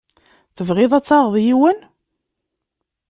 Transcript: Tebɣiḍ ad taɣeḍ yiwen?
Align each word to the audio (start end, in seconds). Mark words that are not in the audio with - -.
Tebɣiḍ 0.55 0.91
ad 0.93 1.05
taɣeḍ 1.05 1.35
yiwen? 1.45 1.79